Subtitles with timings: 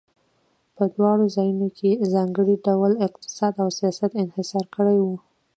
[0.75, 5.07] په دواړو ځایونو کې ځانګړو ډلو اقتصاد او سیاست انحصار کړی و.